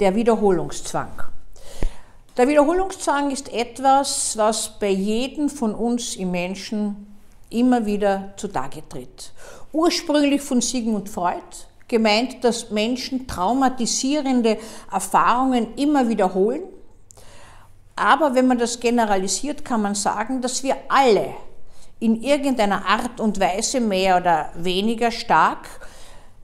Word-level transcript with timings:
der 0.00 0.14
Wiederholungszwang. 0.14 1.22
Der 2.36 2.48
Wiederholungszwang 2.48 3.30
ist 3.30 3.52
etwas, 3.52 4.36
was 4.36 4.78
bei 4.78 4.88
jedem 4.88 5.50
von 5.50 5.74
uns 5.74 6.16
im 6.16 6.30
Menschen 6.30 7.18
immer 7.50 7.84
wieder 7.84 8.32
zutage 8.36 8.82
tritt. 8.88 9.32
Ursprünglich 9.72 10.40
von 10.40 10.60
Sigmund 10.60 11.08
Freud, 11.08 11.42
gemeint, 11.86 12.42
dass 12.44 12.70
Menschen 12.70 13.26
traumatisierende 13.26 14.58
Erfahrungen 14.90 15.74
immer 15.76 16.08
wiederholen. 16.08 16.62
Aber 17.96 18.34
wenn 18.34 18.46
man 18.46 18.58
das 18.58 18.80
generalisiert, 18.80 19.64
kann 19.64 19.82
man 19.82 19.94
sagen, 19.94 20.40
dass 20.40 20.62
wir 20.62 20.76
alle 20.88 21.34
in 21.98 22.22
irgendeiner 22.22 22.86
Art 22.86 23.20
und 23.20 23.38
Weise 23.38 23.80
mehr 23.80 24.16
oder 24.16 24.50
weniger 24.54 25.10
stark 25.10 25.68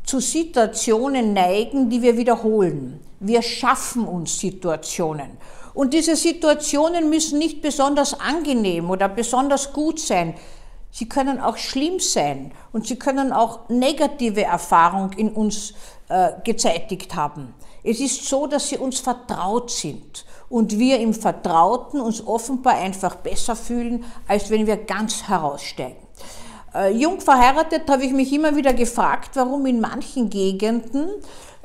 zu 0.04 0.20
Situationen 0.20 1.32
neigen, 1.32 1.88
die 1.88 2.02
wir 2.02 2.18
wiederholen. 2.18 3.00
Wir 3.20 3.42
schaffen 3.42 4.06
uns 4.06 4.38
Situationen. 4.38 5.38
Und 5.74 5.92
diese 5.92 6.16
Situationen 6.16 7.10
müssen 7.10 7.38
nicht 7.38 7.60
besonders 7.60 8.18
angenehm 8.18 8.90
oder 8.90 9.08
besonders 9.08 9.72
gut 9.72 10.00
sein. 10.00 10.34
Sie 10.90 11.08
können 11.08 11.40
auch 11.40 11.58
schlimm 11.58 12.00
sein 12.00 12.52
und 12.72 12.86
sie 12.86 12.96
können 12.96 13.32
auch 13.32 13.68
negative 13.68 14.42
Erfahrungen 14.42 15.12
in 15.12 15.28
uns 15.28 15.74
äh, 16.08 16.30
gezeitigt 16.44 17.14
haben. 17.14 17.54
Es 17.84 18.00
ist 18.00 18.24
so, 18.24 18.46
dass 18.46 18.70
sie 18.70 18.78
uns 18.78 19.00
vertraut 19.00 19.70
sind 19.70 20.24
und 20.48 20.78
wir 20.78 20.98
im 20.98 21.12
Vertrauten 21.12 22.00
uns 22.00 22.26
offenbar 22.26 22.74
einfach 22.74 23.16
besser 23.16 23.54
fühlen, 23.54 24.04
als 24.26 24.48
wenn 24.50 24.66
wir 24.66 24.76
ganz 24.76 25.28
heraussteigen. 25.28 25.96
Äh, 26.74 26.92
jung 26.92 27.20
verheiratet 27.20 27.82
habe 27.88 28.04
ich 28.04 28.12
mich 28.12 28.32
immer 28.32 28.56
wieder 28.56 28.72
gefragt, 28.72 29.30
warum 29.34 29.66
in 29.66 29.80
manchen 29.80 30.30
Gegenden, 30.30 31.08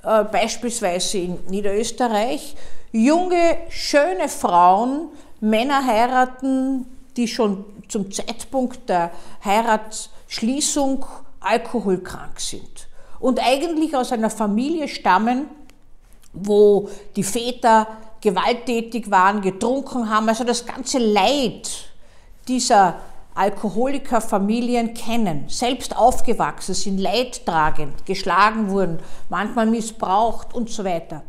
äh, 0.03 0.23
beispielsweise 0.23 1.19
in 1.19 1.39
Niederösterreich, 1.49 2.55
junge, 2.91 3.57
schöne 3.69 4.27
Frauen 4.29 5.09
Männer 5.39 5.85
heiraten, 5.85 6.85
die 7.17 7.27
schon 7.27 7.65
zum 7.87 8.11
Zeitpunkt 8.11 8.87
der 8.89 9.11
Heiratsschließung 9.43 11.05
alkoholkrank 11.39 12.39
sind 12.39 12.87
und 13.19 13.39
eigentlich 13.39 13.95
aus 13.95 14.11
einer 14.11 14.29
Familie 14.29 14.87
stammen, 14.87 15.45
wo 16.33 16.89
die 17.15 17.23
Väter 17.23 17.87
gewalttätig 18.21 19.09
waren, 19.09 19.41
getrunken 19.41 20.09
haben, 20.09 20.29
also 20.29 20.43
das 20.43 20.65
ganze 20.65 20.99
Leid 20.99 21.69
dieser 22.47 22.95
Alkoholikerfamilien 23.33 24.93
kennen, 24.93 25.45
selbst 25.47 25.95
aufgewachsen 25.95 26.75
sind, 26.75 26.99
leidtragend, 26.99 28.05
geschlagen 28.05 28.69
wurden, 28.69 28.99
manchmal 29.29 29.65
missbraucht 29.65 30.53
und 30.53 30.69
so 30.69 30.83
weiter. 30.83 31.23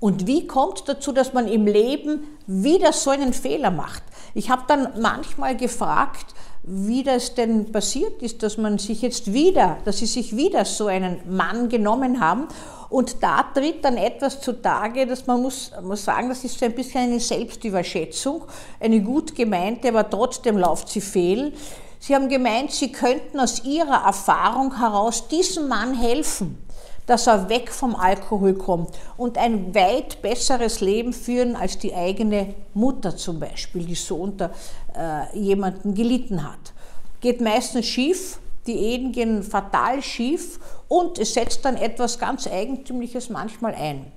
Und 0.00 0.26
wie 0.26 0.46
kommt 0.46 0.88
dazu, 0.88 1.12
dass 1.12 1.34
man 1.34 1.46
im 1.46 1.66
Leben 1.66 2.26
wieder 2.46 2.92
so 2.92 3.10
einen 3.10 3.34
Fehler 3.34 3.70
macht? 3.70 4.02
Ich 4.34 4.48
habe 4.48 4.62
dann 4.66 4.88
manchmal 4.98 5.56
gefragt, 5.56 6.34
wie 6.62 7.02
das 7.02 7.34
denn 7.34 7.70
passiert 7.70 8.22
ist, 8.22 8.42
dass 8.42 8.56
man 8.56 8.78
sich 8.78 9.02
jetzt 9.02 9.32
wieder, 9.32 9.78
dass 9.84 9.98
sie 9.98 10.06
sich 10.06 10.36
wieder 10.36 10.64
so 10.64 10.86
einen 10.86 11.20
Mann 11.28 11.68
genommen 11.68 12.20
haben. 12.20 12.48
Und 12.88 13.22
da 13.22 13.42
tritt 13.42 13.84
dann 13.84 13.96
etwas 13.96 14.40
zutage, 14.40 15.06
dass 15.06 15.26
man 15.26 15.42
muss, 15.42 15.70
muss 15.82 16.04
sagen, 16.04 16.28
das 16.28 16.44
ist 16.44 16.58
so 16.58 16.64
ein 16.64 16.74
bisschen 16.74 17.02
eine 17.02 17.20
Selbstüberschätzung, 17.20 18.42
eine 18.80 19.00
gut 19.00 19.34
gemeinte, 19.34 19.88
aber 19.88 20.08
trotzdem 20.08 20.56
läuft 20.58 20.88
sie 20.88 21.00
fehl. 21.00 21.52
Sie 21.98 22.14
haben 22.14 22.28
gemeint, 22.28 22.72
sie 22.72 22.90
könnten 22.90 23.38
aus 23.38 23.64
ihrer 23.64 24.06
Erfahrung 24.06 24.78
heraus 24.78 25.28
diesem 25.28 25.68
Mann 25.68 25.94
helfen 25.94 26.58
dass 27.06 27.26
er 27.26 27.48
weg 27.48 27.70
vom 27.70 27.96
Alkohol 27.96 28.54
kommt 28.54 28.90
und 29.16 29.36
ein 29.38 29.74
weit 29.74 30.22
besseres 30.22 30.80
Leben 30.80 31.12
führen 31.12 31.56
als 31.56 31.78
die 31.78 31.94
eigene 31.94 32.54
Mutter 32.74 33.16
zum 33.16 33.40
Beispiel, 33.40 33.84
die 33.84 33.94
so 33.94 34.16
unter 34.16 34.50
äh, 34.96 35.36
jemanden 35.38 35.94
gelitten 35.94 36.44
hat. 36.44 36.72
Geht 37.20 37.40
meistens 37.40 37.86
schief, 37.86 38.38
die 38.66 38.76
Ehen 38.76 39.12
gehen 39.12 39.42
fatal 39.42 40.02
schief 40.02 40.60
und 40.88 41.18
es 41.18 41.34
setzt 41.34 41.64
dann 41.64 41.76
etwas 41.76 42.18
ganz 42.18 42.46
Eigentümliches 42.46 43.30
manchmal 43.30 43.74
ein. 43.74 44.12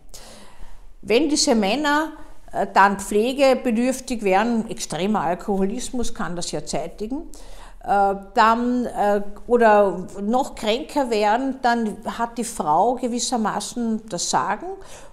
Wenn 1.02 1.30
diese 1.30 1.56
Männer 1.56 2.14
äh, 2.52 2.68
dann 2.74 3.00
pflegebedürftig 3.00 4.24
wären, 4.24 4.70
extremer 4.70 5.22
Alkoholismus 5.22 6.14
kann 6.14 6.36
das 6.36 6.52
ja 6.52 6.66
zeitigen, 6.66 7.24
dann 7.86 8.86
äh, 8.86 9.22
oder 9.46 10.08
noch 10.22 10.56
kränker 10.56 11.10
werden, 11.10 11.60
dann 11.62 11.98
hat 12.06 12.38
die 12.38 12.46
Frau 12.46 12.96
gewissermaßen 12.96 14.04
das 14.08 14.30
Sagen 14.30 14.68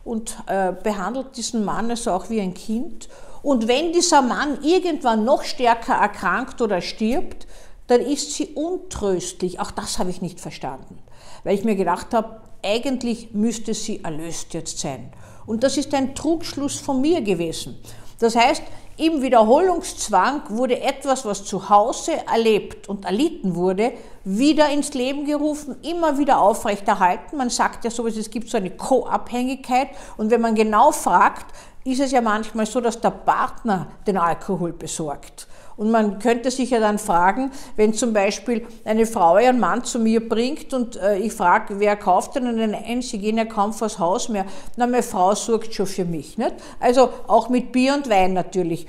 und 0.05 0.37
äh, 0.47 0.73
behandelt 0.73 1.37
diesen 1.37 1.65
Mann 1.65 1.91
also 1.91 2.13
auch 2.13 2.31
wie 2.31 2.41
ein 2.41 2.55
Kind. 2.55 3.09
Und 3.43 3.67
wenn 3.67 3.93
dieser 3.93 4.23
Mann 4.23 4.63
irgendwann 4.63 5.25
noch 5.25 5.43
stärker 5.43 5.95
erkrankt 5.95 6.61
oder 6.63 6.81
stirbt, 6.81 7.49
dann 7.89 8.01
ist 8.01 8.35
sie 8.35 8.47
untröstlich. 8.55 9.59
Auch 9.59 9.73
das 9.73 9.99
habe 9.99 10.11
ich 10.11 10.23
nicht 10.23 10.39
verstanden, 10.39 10.99
weil 11.43 11.57
ich 11.57 11.65
mir 11.65 11.75
gedacht 11.75 12.15
habe, 12.15 12.41
eigentlich 12.63 13.33
müsste 13.33 13.75
sie 13.75 14.05
erlöst 14.05 14.55
jetzt 14.55 14.79
sein. 14.79 15.13
Und 15.47 15.65
das 15.65 15.77
ist 15.77 15.93
ein 15.95 16.15
Trugschluss 16.15 16.79
von 16.79 17.01
mir 17.01 17.23
gewesen. 17.23 17.81
Das 18.21 18.37
heißt, 18.37 18.63
im 18.99 19.23
Wiederholungszwang 19.23 20.43
wurde 20.51 20.79
etwas, 20.83 21.25
was 21.25 21.45
zu 21.45 21.71
Hause 21.71 22.13
erlebt 22.31 22.87
und 22.87 23.07
erlitten 23.07 23.55
wurde, 23.55 23.93
wieder 24.25 24.69
ins 24.69 24.93
Leben 24.93 25.25
gerufen, 25.25 25.77
immer 25.81 26.19
wieder 26.19 26.39
aufrechterhalten. 26.39 27.39
Man 27.39 27.49
sagt 27.49 27.83
ja 27.85 27.91
so, 27.91 28.07
es 28.07 28.31
gibt 28.31 28.51
so 28.51 28.59
eine 28.59 28.71
Co-Abhängigkeit 28.71 29.89
und 30.19 30.31
wenn 30.31 30.43
man 30.43 30.55
genau 30.55 30.93
fragt, 30.93 31.47
ist 31.85 32.01
es 32.01 32.13
ja 32.13 32.21
manchmal 32.21 32.67
so, 32.67 32.81
dass 32.81 33.01
der 33.01 33.11
Partner 33.11 33.87
den 34.07 34.19
Alkohol 34.19 34.73
besorgt. 34.73 35.47
Und 35.77 35.91
man 35.91 36.19
könnte 36.19 36.51
sich 36.51 36.71
ja 36.71 36.79
dann 36.79 36.99
fragen, 36.99 37.51
wenn 37.77 37.95
zum 37.95 38.13
Beispiel 38.13 38.67
eine 38.85 39.07
Frau 39.07 39.39
ihren 39.39 39.59
Mann 39.59 39.83
zu 39.83 39.99
mir 39.99 40.29
bringt 40.29 40.75
und 40.75 40.97
äh, 40.97 41.17
ich 41.17 41.33
frage, 41.33 41.81
wer 41.81 41.97
kauft 41.97 42.35
denn 42.35 42.47
einen 42.47 42.75
ein? 42.75 43.01
Sie 43.01 43.19
gehen 43.19 43.39
ja 43.39 43.47
kaum 43.47 43.73
vors 43.73 43.99
Haus 43.99 44.29
mehr. 44.29 44.45
Na, 44.77 44.87
meine 44.87 45.03
Frau 45.03 45.35
sorgt 45.35 45.73
schon 45.73 45.87
für 45.87 46.05
mich. 46.05 46.37
Nicht? 46.37 46.55
Also 46.81 47.09
auch 47.27 47.49
mit 47.49 47.73
Bier 47.73 47.95
und 47.95 48.11
Wein 48.11 48.35
natürlich 48.35 48.87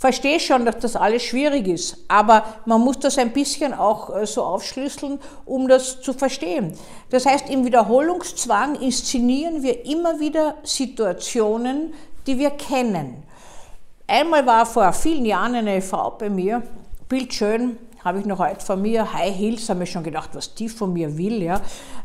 verstehe 0.00 0.40
schon, 0.40 0.64
dass 0.64 0.78
das 0.78 0.96
alles 0.96 1.22
schwierig 1.22 1.68
ist, 1.68 1.98
aber 2.08 2.42
man 2.64 2.80
muss 2.80 2.98
das 2.98 3.18
ein 3.18 3.32
bisschen 3.32 3.74
auch 3.74 4.16
äh, 4.16 4.26
so 4.26 4.42
aufschlüsseln, 4.42 5.20
um 5.44 5.68
das 5.68 6.00
zu 6.00 6.14
verstehen. 6.14 6.72
Das 7.10 7.26
heißt, 7.26 7.50
im 7.50 7.66
Wiederholungszwang 7.66 8.76
inszenieren 8.76 9.62
wir 9.62 9.84
immer 9.84 10.18
wieder 10.18 10.54
Situationen, 10.62 11.92
die 12.26 12.38
wir 12.38 12.50
kennen. 12.50 13.22
Einmal 14.06 14.46
war 14.46 14.64
vor 14.64 14.90
vielen 14.94 15.26
Jahren 15.26 15.54
eine 15.54 15.82
Frau 15.82 16.12
bei 16.12 16.30
mir, 16.30 16.62
bildschön, 17.06 17.76
habe 18.02 18.20
ich 18.20 18.24
noch 18.24 18.38
heute 18.38 18.64
von 18.64 18.80
mir, 18.80 19.12
High 19.12 19.36
Heels, 19.36 19.68
habe 19.68 19.84
ich 19.84 19.90
schon 19.90 20.02
gedacht, 20.02 20.30
was 20.32 20.54
die 20.54 20.70
von 20.70 20.94
mir 20.94 21.18
will, 21.18 21.42
ja, 21.42 21.60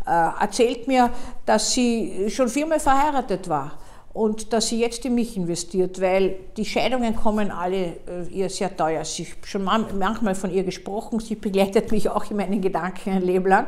äh, 0.06 0.42
erzählt 0.42 0.90
mir, 0.90 1.12
dass 1.46 1.72
sie 1.72 2.30
schon 2.30 2.50
viermal 2.50 2.82
verheiratet 2.82 3.48
war 3.48 3.72
und 4.16 4.54
dass 4.54 4.70
sie 4.70 4.80
jetzt 4.80 5.04
in 5.04 5.14
mich 5.14 5.36
investiert, 5.36 6.00
weil 6.00 6.38
die 6.56 6.64
Scheidungen 6.64 7.18
kommen 7.18 7.52
alle 7.52 7.98
äh, 8.08 8.26
ihr 8.32 8.50
sehr 8.50 8.76
teuer. 8.76 9.02
Ich 9.02 9.30
habe 9.30 9.46
schon 9.46 9.64
manchmal 9.66 10.36
von 10.36 10.54
ihr 10.54 10.64
gesprochen, 10.64 11.20
sie 11.20 11.36
begleitet 11.36 11.92
mich 11.92 12.10
auch 12.10 12.32
in 12.32 12.38
meinen 12.38 12.62
Gedanken 12.62 13.10
ein 13.10 13.24
Leben 13.24 13.50
lang 13.50 13.68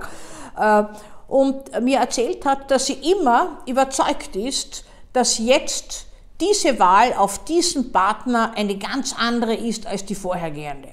äh, 0.57 0.83
und 1.27 1.83
mir 1.83 1.99
erzählt 1.99 2.45
hat, 2.45 2.71
dass 2.71 2.85
sie 2.85 2.93
immer 2.93 3.57
überzeugt 3.67 4.37
ist, 4.37 4.85
dass 5.11 5.37
jetzt 5.37 6.05
diese 6.39 6.79
Wahl 6.79 7.11
auf 7.17 7.43
diesen 7.43 7.91
Partner 7.91 8.53
eine 8.55 8.77
ganz 8.77 9.13
andere 9.19 9.53
ist 9.53 9.85
als 9.85 10.05
die 10.05 10.15
vorhergehende. 10.15 10.91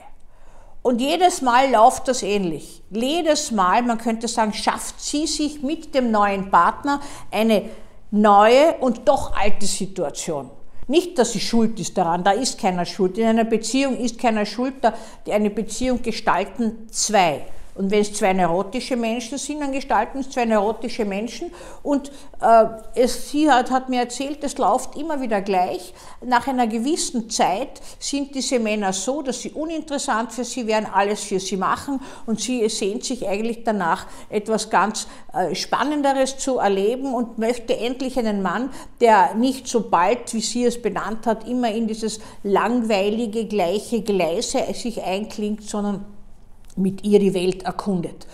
Und 0.83 1.01
jedes 1.01 1.43
Mal 1.43 1.71
läuft 1.71 2.09
das 2.09 2.25
ähnlich. 2.25 2.83
Jedes 2.91 3.53
Mal, 3.53 3.83
man 3.83 3.99
könnte 3.99 4.27
sagen, 4.27 4.53
schafft 4.53 5.01
sie 5.01 5.29
sich 5.29 5.63
mit 5.63 5.95
dem 5.95 6.11
neuen 6.11 6.51
Partner 6.51 7.01
eine 7.31 7.71
neue 8.15 8.75
und 8.81 9.09
doch 9.09 9.37
alte 9.37 9.67
Situation. 9.67 10.51
Nicht, 10.87 11.19
dass 11.19 11.33
sie 11.33 11.41
schuld 11.41 11.81
ist 11.81 11.97
daran, 11.97 12.25
da 12.25 12.33
ist 12.33 12.61
keiner 12.61 12.85
schuld. 12.85 13.19
In 13.19 13.27
einer 13.27 13.45
Beziehung 13.45 13.97
ist 13.97 14.19
keiner 14.19 14.45
schuld, 14.45 14.75
da 14.83 14.95
die 15.27 15.33
eine 15.33 15.51
Beziehung 15.51 16.03
gestalten 16.03 16.89
zwei. 16.91 17.47
Und 17.75 17.91
wenn 17.91 18.03
es 18.03 18.13
zwei 18.13 18.33
neurotische 18.33 18.97
Menschen 18.97 19.37
sind, 19.37 19.61
dann 19.61 19.73
gestalten 19.73 20.21
es 20.21 20.31
zwei 20.31 20.45
neurotische 20.45 21.05
Menschen. 21.05 21.51
Und 21.83 22.13
äh, 22.41 22.67
es, 22.95 23.31
sie 23.31 23.51
hat, 23.51 23.71
hat 23.73 23.89
mir 23.89 24.01
erzählt, 24.01 24.45
es 24.45 24.57
läuft 24.59 24.97
immer 24.97 25.21
wieder 25.21 25.41
gleich. 25.41 25.93
Nach 26.25 26.47
einer 26.47 26.69
gewissen 26.69 27.29
Zeit 27.31 27.81
sind 27.99 28.35
diese 28.35 28.61
Männer 28.61 28.93
so, 28.93 29.23
dass 29.23 29.43
sie 29.43 29.51
uninteressant 29.51 30.33
für 30.33 30.45
sie 30.45 30.69
werden, 30.69 30.87
alles 30.93 31.25
für 31.25 31.41
sie 31.41 31.57
machen. 31.57 32.01
Und 32.27 32.41
sie 32.41 32.69
sehnt 32.69 33.05
sich 33.05 33.27
eigentlich 33.27 33.65
danach, 33.65 34.07
etwas 34.31 34.71
ganz 34.71 35.09
äh, 35.33 35.53
Spannenderes 35.57 36.39
zu 36.39 36.59
erleben 36.59 37.13
und 37.13 37.39
möchte 37.39 37.77
endlich 37.77 38.17
einen 38.19 38.41
Mann, 38.41 38.71
der 39.01 39.35
nicht 39.35 39.67
so 39.67 39.89
bald, 39.91 40.33
wie 40.33 40.41
sie 40.41 40.65
es 40.65 40.81
benannt 40.81 41.27
hat, 41.27 41.49
immer 41.49 41.73
in 41.73 41.89
dieses 41.89 42.21
langweilige, 42.45 43.47
gleiche 43.47 44.03
Gleise 44.03 44.63
sich 44.75 45.03
einklingt, 45.03 45.63
sondern 45.65 46.14
mit 46.77 47.05
ihr 47.05 47.19
die 47.19 47.35
Welt 47.35 47.63
erkundet. 47.65 48.27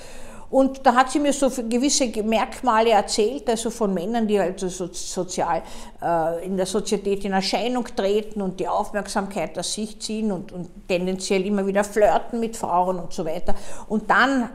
Und 0.50 0.84
da 0.84 0.96
hat 0.96 1.12
sie 1.12 1.20
mir 1.20 1.32
so 1.32 1.48
gewisse 1.48 2.08
Merkmale 2.24 2.90
erzählt, 2.90 3.48
also 3.48 3.70
von 3.70 3.94
Männern, 3.94 4.26
die 4.26 4.38
also 4.38 4.68
sozial 4.68 5.62
äh, 6.02 6.44
in 6.44 6.56
der 6.56 6.66
Sozietät 6.66 7.24
in 7.24 7.32
Erscheinung 7.32 7.86
treten 7.94 8.42
und 8.42 8.58
die 8.58 8.66
Aufmerksamkeit 8.66 9.56
aus 9.56 9.72
sich 9.72 10.00
ziehen 10.00 10.32
und, 10.32 10.50
und 10.50 10.68
tendenziell 10.88 11.46
immer 11.46 11.64
wieder 11.66 11.84
flirten 11.84 12.40
mit 12.40 12.56
Frauen 12.56 12.98
und 12.98 13.12
so 13.12 13.24
weiter. 13.24 13.54
Und 13.88 14.10
dann 14.10 14.50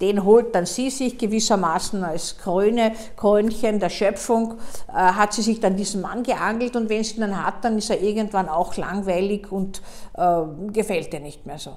den 0.00 0.24
holt 0.24 0.54
dann 0.54 0.66
sie 0.66 0.88
sich 0.88 1.18
gewissermaßen 1.18 2.02
als 2.04 2.38
Krone, 2.38 2.92
Krönchen 3.16 3.80
der 3.80 3.90
Schöpfung, 3.90 4.54
äh, 4.88 4.92
hat 4.92 5.32
sie 5.32 5.42
sich 5.42 5.60
dann 5.60 5.76
diesen 5.76 6.00
Mann 6.00 6.22
geangelt 6.22 6.76
und 6.76 6.88
wenn 6.88 7.04
sie 7.04 7.16
ihn 7.16 7.20
dann 7.22 7.44
hat, 7.44 7.64
dann 7.64 7.76
ist 7.76 7.90
er 7.90 8.00
irgendwann 8.00 8.48
auch 8.48 8.76
langweilig 8.76 9.50
und 9.50 9.82
äh, 10.16 10.42
gefällt 10.72 11.12
ihr 11.12 11.20
nicht 11.20 11.44
mehr 11.44 11.58
so. 11.58 11.72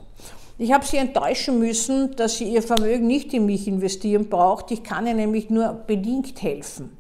Ich 0.57 0.71
habe 0.71 0.85
sie 0.85 0.97
enttäuschen 0.97 1.57
müssen, 1.57 2.15
dass 2.15 2.37
sie 2.37 2.45
ihr 2.45 2.61
Vermögen 2.61 3.07
nicht 3.07 3.33
in 3.33 3.45
mich 3.45 3.67
investieren 3.67 4.29
braucht. 4.29 4.69
Ich 4.71 4.83
kann 4.83 5.07
ihr 5.07 5.15
nämlich 5.15 5.49
nur 5.49 5.73
bedingt 5.87 6.41
helfen. 6.43 6.95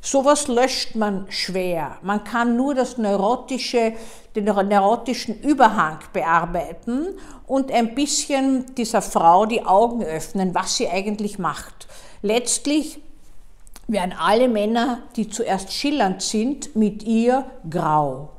Sowas 0.00 0.48
löscht 0.48 0.96
man 0.96 1.26
schwer. 1.28 1.98
Man 2.02 2.24
kann 2.24 2.56
nur 2.56 2.74
das 2.74 2.96
neurotische, 2.98 3.92
den 4.34 4.44
neurotischen 4.44 5.40
Überhang 5.40 5.98
bearbeiten 6.12 7.08
und 7.46 7.70
ein 7.70 7.94
bisschen 7.94 8.74
dieser 8.74 9.02
Frau 9.02 9.44
die 9.44 9.64
Augen 9.64 10.02
öffnen, 10.02 10.54
was 10.54 10.76
sie 10.76 10.88
eigentlich 10.88 11.38
macht. 11.38 11.86
Letztlich 12.22 13.00
werden 13.88 14.14
alle 14.18 14.48
Männer, 14.48 15.02
die 15.16 15.28
zuerst 15.28 15.72
schillernd 15.72 16.22
sind, 16.22 16.74
mit 16.74 17.02
ihr 17.02 17.44
grau. 17.68 18.30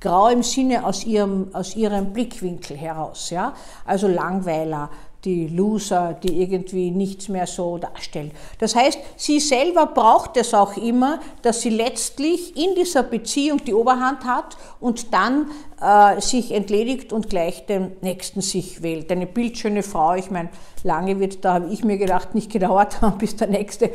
Grau 0.00 0.28
im 0.28 0.42
Sinne 0.42 0.84
aus 0.86 1.04
ihrem, 1.04 1.48
aus 1.52 1.74
ihrem 1.74 2.12
Blickwinkel 2.12 2.76
heraus, 2.76 3.30
ja? 3.30 3.52
also 3.84 4.06
Langweiler, 4.06 4.90
die 5.24 5.48
Loser, 5.48 6.14
die 6.14 6.40
irgendwie 6.40 6.92
nichts 6.92 7.28
mehr 7.28 7.48
so 7.48 7.78
darstellen. 7.78 8.30
Das 8.60 8.76
heißt, 8.76 9.00
sie 9.16 9.40
selber 9.40 9.86
braucht 9.86 10.36
es 10.36 10.54
auch 10.54 10.76
immer, 10.76 11.18
dass 11.42 11.62
sie 11.62 11.70
letztlich 11.70 12.56
in 12.56 12.76
dieser 12.76 13.02
Beziehung 13.02 13.64
die 13.64 13.74
Oberhand 13.74 14.24
hat 14.24 14.56
und 14.78 15.12
dann 15.12 15.50
äh, 15.80 16.20
sich 16.20 16.52
entledigt 16.52 17.12
und 17.12 17.28
gleich 17.28 17.66
den 17.66 17.96
Nächsten 18.00 18.40
sich 18.40 18.82
wählt. 18.82 19.10
Eine 19.10 19.26
bildschöne 19.26 19.82
Frau, 19.82 20.14
ich 20.14 20.30
meine, 20.30 20.50
lange 20.84 21.18
wird, 21.18 21.44
da 21.44 21.54
habe 21.54 21.72
ich 21.72 21.82
mir 21.82 21.98
gedacht, 21.98 22.36
nicht 22.36 22.52
gedauert 22.52 23.02
haben, 23.02 23.18
bis 23.18 23.34
der 23.34 23.48
Nächste 23.48 23.86
äh, 23.86 23.90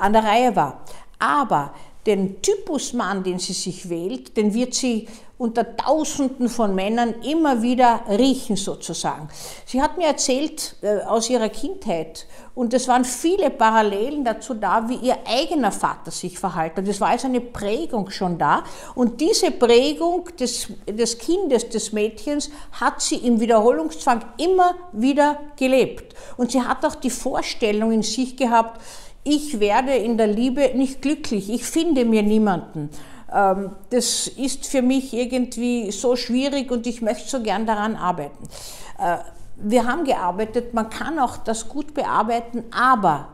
an 0.00 0.14
der 0.14 0.24
Reihe 0.24 0.56
war. 0.56 0.80
Aber 1.18 1.72
den 2.06 2.42
Typus 2.42 2.92
Mann, 2.92 3.22
den 3.22 3.38
sie 3.38 3.54
sich 3.54 3.88
wählt, 3.88 4.36
den 4.36 4.52
wird 4.52 4.74
sie 4.74 5.08
unter 5.36 5.76
Tausenden 5.76 6.48
von 6.48 6.74
Männern 6.74 7.14
immer 7.22 7.60
wieder 7.60 8.02
riechen 8.08 8.54
sozusagen. 8.54 9.28
Sie 9.66 9.82
hat 9.82 9.98
mir 9.98 10.06
erzählt 10.06 10.76
äh, 10.80 11.00
aus 11.00 11.28
ihrer 11.28 11.48
Kindheit 11.48 12.26
und 12.54 12.72
es 12.72 12.86
waren 12.86 13.04
viele 13.04 13.50
Parallelen 13.50 14.24
dazu 14.24 14.54
da, 14.54 14.88
wie 14.88 14.94
ihr 14.94 15.16
eigener 15.26 15.72
Vater 15.72 16.12
sich 16.12 16.38
verhalten 16.38 16.82
hat. 16.82 16.88
Es 16.88 17.00
war 17.00 17.08
also 17.08 17.26
eine 17.26 17.40
Prägung 17.40 18.10
schon 18.10 18.38
da 18.38 18.62
und 18.94 19.20
diese 19.20 19.50
Prägung 19.50 20.28
des, 20.38 20.68
des 20.86 21.18
Kindes, 21.18 21.68
des 21.68 21.92
Mädchens 21.92 22.50
hat 22.72 23.00
sie 23.00 23.16
im 23.16 23.40
Wiederholungszwang 23.40 24.24
immer 24.38 24.76
wieder 24.92 25.40
gelebt. 25.56 26.14
Und 26.36 26.52
sie 26.52 26.62
hat 26.62 26.84
auch 26.84 26.94
die 26.94 27.10
Vorstellung 27.10 27.90
in 27.90 28.02
sich 28.02 28.36
gehabt, 28.36 28.80
ich 29.24 29.58
werde 29.58 29.94
in 29.94 30.18
der 30.18 30.26
Liebe 30.26 30.70
nicht 30.74 31.02
glücklich, 31.02 31.50
ich 31.50 31.64
finde 31.64 32.04
mir 32.04 32.22
niemanden. 32.22 32.90
Ähm, 33.32 33.70
das 33.90 34.28
ist 34.28 34.66
für 34.66 34.82
mich 34.82 35.12
irgendwie 35.12 35.90
so 35.90 36.14
schwierig 36.14 36.70
und 36.70 36.86
ich 36.86 37.02
möchte 37.02 37.28
so 37.28 37.42
gern 37.42 37.66
daran 37.66 37.96
arbeiten. 37.96 38.44
Äh, 38.98 39.16
wir 39.56 39.86
haben 39.86 40.04
gearbeitet, 40.04 40.74
man 40.74 40.90
kann 40.90 41.18
auch 41.18 41.38
das 41.38 41.68
gut 41.68 41.94
bearbeiten, 41.94 42.64
aber 42.70 43.28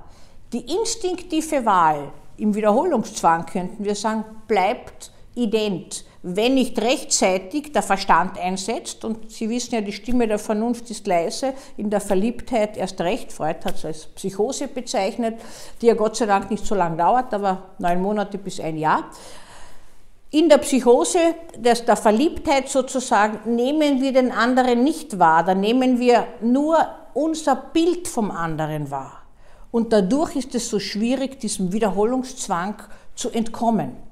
die 0.52 0.60
instinktive 0.60 1.64
Wahl 1.64 2.12
im 2.36 2.54
Wiederholungszwang, 2.54 3.46
könnten 3.46 3.84
wir 3.84 3.94
sagen, 3.94 4.24
bleibt 4.46 5.12
ident 5.34 6.04
wenn 6.22 6.54
nicht 6.54 6.78
rechtzeitig 6.80 7.72
der 7.72 7.82
Verstand 7.82 8.38
einsetzt, 8.38 9.04
und 9.04 9.30
Sie 9.30 9.48
wissen 9.48 9.74
ja, 9.74 9.80
die 9.80 9.92
Stimme 9.92 10.28
der 10.28 10.38
Vernunft 10.38 10.90
ist 10.90 11.06
leise, 11.06 11.54
in 11.76 11.88
der 11.88 12.00
Verliebtheit 12.00 12.76
erst 12.76 13.00
recht, 13.00 13.32
Freud 13.32 13.64
hat 13.64 13.76
es 13.76 13.84
als 13.84 14.06
Psychose 14.06 14.68
bezeichnet, 14.68 15.40
die 15.80 15.86
ja 15.86 15.94
Gott 15.94 16.16
sei 16.16 16.26
Dank 16.26 16.50
nicht 16.50 16.66
so 16.66 16.74
lange 16.74 16.98
dauert, 16.98 17.32
aber 17.32 17.70
neun 17.78 18.02
Monate 18.02 18.36
bis 18.36 18.60
ein 18.60 18.76
Jahr. 18.76 19.04
In 20.32 20.48
der 20.48 20.58
Psychose 20.58 21.18
des, 21.56 21.84
der 21.84 21.96
Verliebtheit 21.96 22.68
sozusagen 22.68 23.54
nehmen 23.54 24.00
wir 24.00 24.12
den 24.12 24.30
anderen 24.30 24.84
nicht 24.84 25.18
wahr, 25.18 25.42
da 25.42 25.54
nehmen 25.54 25.98
wir 25.98 26.26
nur 26.40 26.76
unser 27.14 27.56
Bild 27.56 28.06
vom 28.06 28.30
anderen 28.30 28.90
wahr. 28.90 29.22
Und 29.72 29.92
dadurch 29.92 30.36
ist 30.36 30.54
es 30.54 30.68
so 30.68 30.78
schwierig, 30.78 31.40
diesem 31.40 31.72
Wiederholungszwang 31.72 32.74
zu 33.14 33.30
entkommen. 33.30 34.09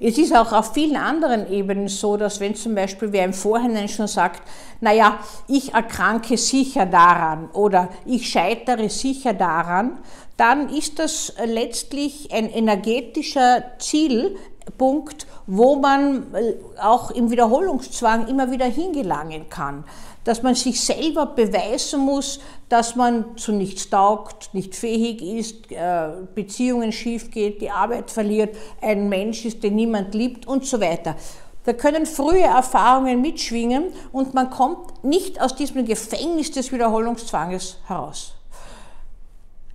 Es 0.00 0.18
ist 0.18 0.34
auch 0.34 0.52
auf 0.52 0.72
vielen 0.72 0.96
anderen 0.96 1.50
Ebenen 1.50 1.88
so, 1.88 2.16
dass 2.16 2.40
wenn 2.40 2.54
zum 2.54 2.74
Beispiel 2.74 3.12
wer 3.12 3.24
im 3.24 3.32
Vorhinein 3.32 3.88
schon 3.88 4.08
sagt, 4.08 4.42
naja, 4.80 5.18
ich 5.48 5.74
erkranke 5.74 6.36
sicher 6.36 6.86
daran 6.86 7.50
oder 7.52 7.88
ich 8.04 8.28
scheitere 8.28 8.88
sicher 8.88 9.32
daran, 9.32 9.98
dann 10.36 10.68
ist 10.68 10.98
das 10.98 11.34
letztlich 11.44 12.32
ein 12.32 12.50
energetischer 12.50 13.62
Zielpunkt, 13.78 15.26
wo 15.46 15.76
man 15.76 16.34
äh, 16.34 16.54
auch 16.80 17.10
im 17.10 17.30
Wiederholungszwang 17.30 18.28
immer 18.28 18.50
wieder 18.50 18.66
hingelangen 18.66 19.48
kann 19.48 19.84
dass 20.24 20.42
man 20.42 20.54
sich 20.54 20.80
selber 20.80 21.26
beweisen 21.26 22.00
muss, 22.00 22.40
dass 22.68 22.96
man 22.96 23.36
zu 23.36 23.52
nichts 23.52 23.90
taugt, 23.90 24.54
nicht 24.54 24.74
fähig 24.74 25.22
ist, 25.22 25.70
äh, 25.72 26.08
Beziehungen 26.34 26.92
schief 26.92 27.30
geht, 27.30 27.60
die 27.60 27.70
Arbeit 27.70 28.10
verliert, 28.10 28.56
ein 28.80 29.08
Mensch 29.08 29.44
ist, 29.44 29.62
den 29.62 29.74
niemand 29.74 30.14
liebt 30.14 30.46
und 30.46 30.64
so 30.64 30.80
weiter. 30.80 31.16
Da 31.64 31.72
können 31.72 32.06
frühe 32.06 32.42
Erfahrungen 32.42 33.20
mitschwingen 33.20 33.92
und 34.10 34.34
man 34.34 34.50
kommt 34.50 35.04
nicht 35.04 35.40
aus 35.40 35.54
diesem 35.54 35.84
Gefängnis 35.84 36.50
des 36.50 36.72
Wiederholungszwanges 36.72 37.78
heraus. 37.86 38.34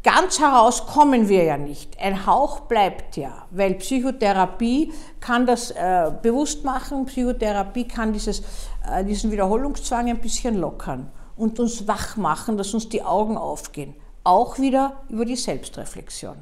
Ganz 0.07 0.39
heraus 0.39 0.87
kommen 0.87 1.27
wir 1.27 1.43
ja 1.43 1.57
nicht. 1.57 1.99
Ein 1.99 2.25
Hauch 2.25 2.61
bleibt 2.61 3.17
ja, 3.17 3.45
weil 3.51 3.73
Psychotherapie 3.73 4.93
kann 5.19 5.45
das 5.45 5.71
äh, 5.71 6.13
bewusst 6.21 6.63
machen, 6.63 7.07
Psychotherapie 7.07 7.89
kann 7.89 8.13
dieses, 8.13 8.41
äh, 8.89 9.03
diesen 9.03 9.33
Wiederholungszwang 9.33 10.07
ein 10.07 10.21
bisschen 10.21 10.59
lockern 10.59 11.11
und 11.35 11.59
uns 11.59 11.89
wach 11.89 12.15
machen, 12.15 12.55
dass 12.55 12.73
uns 12.73 12.87
die 12.87 13.03
Augen 13.03 13.35
aufgehen. 13.37 13.95
Auch 14.23 14.57
wieder 14.59 14.93
über 15.09 15.25
die 15.25 15.35
Selbstreflexion. 15.35 16.37